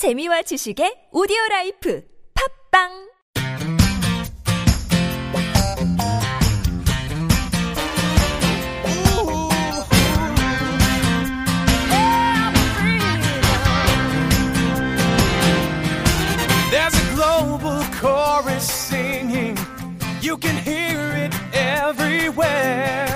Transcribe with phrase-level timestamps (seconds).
[0.00, 2.00] 재미와 지식의 오디오 라이프
[2.32, 3.10] 팝빵
[18.00, 19.54] chorus singing.
[20.22, 23.09] You can hear it everywhere.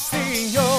[0.00, 0.69] see you.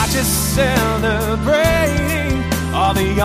[0.00, 3.20] not just celebrating all the